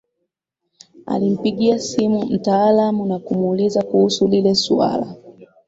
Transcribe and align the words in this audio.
Alimpigia 1.05 1.79
simu 1.79 2.25
mtaalamu 2.25 3.05
na 3.05 3.19
kumuuliza 3.19 3.83
kuhusu 3.83 4.27
lile 4.27 4.55
suala 4.55 5.15